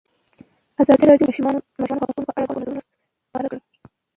[0.81, 1.61] ازادي راډیو د د ماشومانو
[2.07, 2.81] حقونه په اړه د خلکو نظرونه
[3.29, 3.61] خپاره کړي.